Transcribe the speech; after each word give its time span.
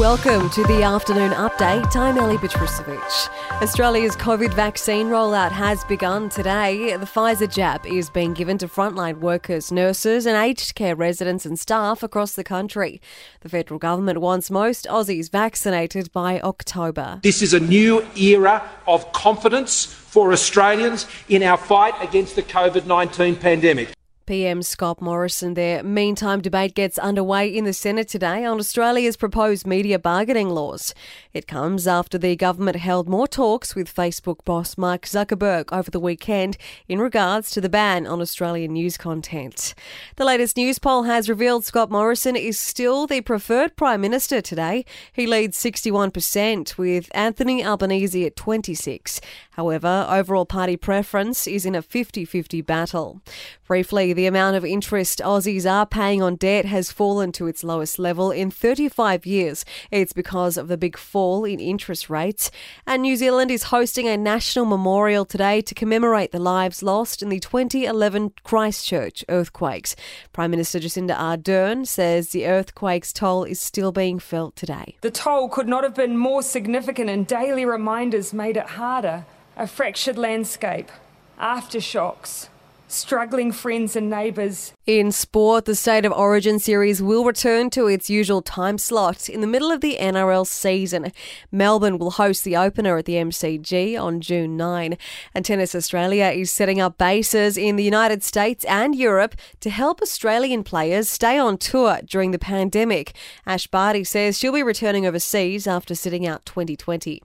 Welcome 0.00 0.48
to 0.52 0.62
the 0.62 0.82
afternoon 0.82 1.32
update. 1.32 1.94
I'm 1.94 2.16
Ellie 2.16 2.38
Petrusovic. 2.38 3.28
Australia's 3.60 4.16
COVID 4.16 4.54
vaccine 4.54 5.08
rollout 5.08 5.52
has 5.52 5.84
begun 5.84 6.30
today. 6.30 6.96
The 6.96 7.04
Pfizer 7.04 7.52
jab 7.52 7.84
is 7.84 8.08
being 8.08 8.32
given 8.32 8.56
to 8.58 8.66
frontline 8.66 9.18
workers, 9.18 9.70
nurses, 9.70 10.24
and 10.24 10.38
aged 10.38 10.74
care 10.74 10.96
residents 10.96 11.44
and 11.44 11.60
staff 11.60 12.02
across 12.02 12.32
the 12.32 12.42
country. 12.42 12.98
The 13.42 13.50
federal 13.50 13.78
government 13.78 14.22
wants 14.22 14.50
most 14.50 14.86
Aussies 14.86 15.30
vaccinated 15.30 16.10
by 16.12 16.40
October. 16.40 17.20
This 17.22 17.42
is 17.42 17.52
a 17.52 17.60
new 17.60 18.02
era 18.16 18.66
of 18.86 19.12
confidence 19.12 19.84
for 19.84 20.32
Australians 20.32 21.06
in 21.28 21.42
our 21.42 21.58
fight 21.58 21.92
against 22.00 22.36
the 22.36 22.42
COVID 22.42 22.86
19 22.86 23.36
pandemic. 23.36 23.90
PM 24.30 24.62
Scott 24.62 25.02
Morrison 25.02 25.54
there. 25.54 25.82
Meantime, 25.82 26.40
debate 26.40 26.76
gets 26.76 27.00
underway 27.00 27.48
in 27.48 27.64
the 27.64 27.72
Senate 27.72 28.06
today 28.06 28.44
on 28.44 28.60
Australia's 28.60 29.16
proposed 29.16 29.66
media 29.66 29.98
bargaining 29.98 30.50
laws. 30.50 30.94
It 31.32 31.48
comes 31.48 31.88
after 31.88 32.16
the 32.16 32.36
government 32.36 32.76
held 32.76 33.08
more 33.08 33.26
talks 33.26 33.74
with 33.74 33.92
Facebook 33.92 34.44
boss 34.44 34.78
Mark 34.78 35.02
Zuckerberg 35.02 35.72
over 35.76 35.90
the 35.90 35.98
weekend 35.98 36.56
in 36.86 37.00
regards 37.00 37.50
to 37.50 37.60
the 37.60 37.68
ban 37.68 38.06
on 38.06 38.20
Australian 38.20 38.74
news 38.74 38.96
content. 38.96 39.74
The 40.14 40.24
latest 40.24 40.56
Newspoll 40.56 41.02
has 41.02 41.28
revealed 41.28 41.64
Scott 41.64 41.90
Morrison 41.90 42.36
is 42.36 42.56
still 42.56 43.08
the 43.08 43.22
preferred 43.22 43.74
Prime 43.74 44.00
Minister 44.00 44.40
today. 44.40 44.84
He 45.12 45.26
leads 45.26 45.60
61%, 45.60 46.78
with 46.78 47.08
Anthony 47.16 47.64
Albanese 47.64 48.26
at 48.26 48.36
26. 48.36 49.20
However, 49.52 50.06
overall 50.08 50.46
party 50.46 50.76
preference 50.76 51.48
is 51.48 51.66
in 51.66 51.74
a 51.74 51.82
50 51.82 52.24
50 52.24 52.62
battle. 52.62 53.20
Briefly, 53.66 54.12
the 54.20 54.26
amount 54.26 54.54
of 54.54 54.66
interest 54.66 55.22
Aussies 55.24 55.64
are 55.64 55.86
paying 55.86 56.20
on 56.20 56.36
debt 56.36 56.66
has 56.66 56.92
fallen 56.92 57.32
to 57.32 57.46
its 57.46 57.64
lowest 57.64 57.98
level 57.98 58.30
in 58.30 58.50
35 58.50 59.24
years. 59.24 59.64
It's 59.90 60.12
because 60.12 60.58
of 60.58 60.68
the 60.68 60.76
big 60.76 60.98
fall 60.98 61.46
in 61.46 61.58
interest 61.58 62.10
rates. 62.10 62.50
And 62.86 63.00
New 63.00 63.16
Zealand 63.16 63.50
is 63.50 63.72
hosting 63.72 64.06
a 64.08 64.18
national 64.18 64.66
memorial 64.66 65.24
today 65.24 65.62
to 65.62 65.74
commemorate 65.74 66.32
the 66.32 66.38
lives 66.38 66.82
lost 66.82 67.22
in 67.22 67.30
the 67.30 67.40
2011 67.40 68.34
Christchurch 68.44 69.24
earthquakes. 69.30 69.96
Prime 70.34 70.50
Minister 70.50 70.78
Jacinda 70.80 71.16
Ardern 71.16 71.86
says 71.86 72.28
the 72.28 72.46
earthquake's 72.46 73.14
toll 73.14 73.44
is 73.44 73.58
still 73.58 73.90
being 73.90 74.18
felt 74.18 74.54
today. 74.54 74.96
The 75.00 75.10
toll 75.10 75.48
could 75.48 75.66
not 75.66 75.82
have 75.82 75.94
been 75.94 76.18
more 76.18 76.42
significant, 76.42 77.08
and 77.08 77.26
daily 77.26 77.64
reminders 77.64 78.34
made 78.34 78.58
it 78.58 78.66
harder. 78.66 79.24
A 79.56 79.66
fractured 79.66 80.18
landscape, 80.18 80.90
aftershocks, 81.38 82.50
struggling 82.90 83.52
friends 83.52 83.94
and 83.94 84.10
neighbours. 84.10 84.72
In 84.86 85.12
sport, 85.12 85.64
the 85.64 85.74
State 85.74 86.04
of 86.04 86.12
Origin 86.12 86.58
series 86.58 87.00
will 87.00 87.24
return 87.24 87.70
to 87.70 87.86
its 87.86 88.10
usual 88.10 88.42
time 88.42 88.78
slot 88.78 89.28
in 89.28 89.40
the 89.40 89.46
middle 89.46 89.70
of 89.70 89.80
the 89.80 89.96
NRL 90.00 90.46
season. 90.46 91.12
Melbourne 91.52 91.98
will 91.98 92.12
host 92.12 92.42
the 92.42 92.56
opener 92.56 92.98
at 92.98 93.04
the 93.04 93.14
MCG 93.14 94.00
on 94.00 94.20
June 94.20 94.56
9. 94.56 94.98
And 95.34 95.44
Tennis 95.44 95.74
Australia 95.74 96.26
is 96.26 96.50
setting 96.50 96.80
up 96.80 96.98
bases 96.98 97.56
in 97.56 97.76
the 97.76 97.84
United 97.84 98.24
States 98.24 98.64
and 98.64 98.94
Europe 98.94 99.36
to 99.60 99.70
help 99.70 100.02
Australian 100.02 100.64
players 100.64 101.08
stay 101.08 101.38
on 101.38 101.56
tour 101.56 102.00
during 102.04 102.32
the 102.32 102.38
pandemic. 102.38 103.14
Ash 103.46 103.66
Barty 103.68 104.02
says 104.02 104.36
she'll 104.36 104.52
be 104.52 104.62
returning 104.62 105.06
overseas 105.06 105.66
after 105.66 105.94
sitting 105.94 106.26
out 106.26 106.44
2020. 106.46 107.22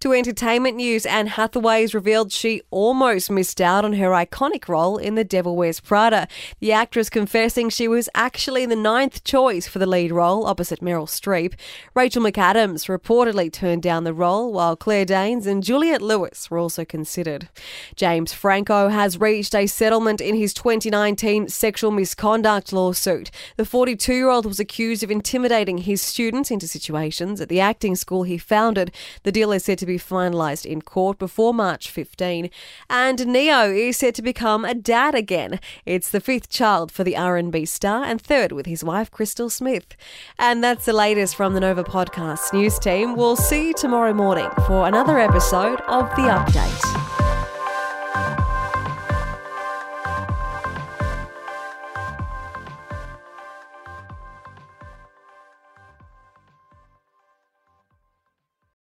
To 0.00 0.12
entertainment 0.12 0.76
news, 0.76 1.06
Anne 1.06 1.28
Hathaway 1.28 1.82
has 1.82 1.94
revealed 1.94 2.32
she 2.32 2.62
almost 2.70 3.30
missed 3.30 3.60
out 3.60 3.84
on 3.84 3.94
her 3.94 4.10
iconic 4.10 4.68
role 4.68 4.98
in 5.02 5.14
The 5.14 5.24
Devil 5.24 5.56
Wears 5.56 5.80
Prada. 5.80 6.28
The 6.60 6.72
actress 6.72 7.10
confessing 7.10 7.68
she 7.68 7.88
was 7.88 8.08
actually 8.14 8.64
the 8.66 8.76
ninth 8.76 9.24
choice 9.24 9.66
for 9.66 9.78
the 9.78 9.86
lead 9.86 10.12
role 10.12 10.46
opposite 10.46 10.80
Meryl 10.80 11.08
Streep. 11.08 11.54
Rachel 11.94 12.22
McAdams 12.22 12.88
reportedly 12.88 13.52
turned 13.52 13.82
down 13.82 14.04
the 14.04 14.14
role, 14.14 14.52
while 14.52 14.76
Claire 14.76 15.04
Danes 15.04 15.46
and 15.46 15.62
Juliette 15.62 16.02
Lewis 16.02 16.50
were 16.50 16.58
also 16.58 16.84
considered. 16.84 17.48
James 17.96 18.32
Franco 18.32 18.88
has 18.88 19.20
reached 19.20 19.54
a 19.54 19.66
settlement 19.66 20.20
in 20.20 20.34
his 20.34 20.54
2019 20.54 21.48
sexual 21.48 21.90
misconduct 21.90 22.72
lawsuit. 22.72 23.30
The 23.56 23.64
42 23.64 24.14
year 24.14 24.28
old 24.28 24.46
was 24.46 24.60
accused 24.60 25.02
of 25.02 25.10
intimidating 25.10 25.78
his 25.78 26.00
students 26.00 26.50
into 26.50 26.68
situations 26.68 27.40
at 27.40 27.48
the 27.48 27.60
acting 27.60 27.96
school 27.96 28.22
he 28.22 28.38
founded. 28.38 28.92
The 29.22 29.32
deal 29.32 29.52
is 29.52 29.64
said 29.64 29.78
to 29.78 29.86
be 29.86 29.98
finalised 29.98 30.66
in 30.66 30.82
court 30.82 31.18
before 31.18 31.54
March 31.54 31.90
15. 31.90 32.50
And 32.88 33.26
Ne-Yo 33.26 33.70
is 33.70 33.96
set 33.96 34.14
to 34.16 34.22
become 34.22 34.64
a 34.64 34.74
dad 34.92 35.14
again. 35.14 35.58
It's 35.86 36.10
the 36.10 36.20
fifth 36.20 36.50
child 36.50 36.92
for 36.92 37.02
the 37.02 37.16
R&B 37.16 37.64
star 37.64 38.04
and 38.04 38.20
third 38.20 38.52
with 38.52 38.66
his 38.66 38.84
wife 38.84 39.10
Crystal 39.10 39.48
Smith. 39.48 39.96
And 40.38 40.62
that's 40.62 40.84
the 40.84 40.92
latest 40.92 41.34
from 41.34 41.54
the 41.54 41.60
Nova 41.60 41.82
Podcast 41.82 42.52
news 42.52 42.78
team. 42.78 43.16
We'll 43.16 43.36
see 43.36 43.68
you 43.68 43.74
tomorrow 43.74 44.12
morning 44.12 44.50
for 44.66 44.86
another 44.86 45.18
episode 45.18 45.80
of 45.88 46.10
The 46.10 46.28
Update. 46.28 47.01